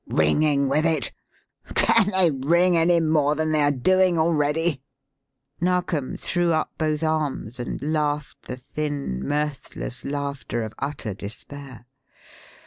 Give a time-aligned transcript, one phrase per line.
[0.07, 1.11] "Ringing with it?
[1.75, 4.81] Can they 'ring' any more than they are doing already?"
[5.59, 11.85] Narkom threw up both arms and laughed the thin, mirthless laughter of utter despair.